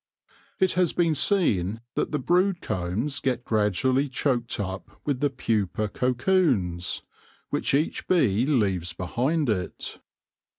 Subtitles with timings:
[0.59, 5.89] It has been seen that the brood combs get gradually choked up with the pupa
[5.89, 7.03] cocoons,
[7.51, 9.99] which each bee leaves behind it.